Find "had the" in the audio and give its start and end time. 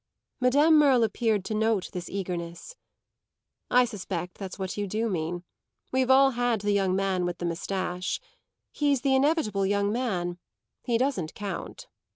6.31-6.71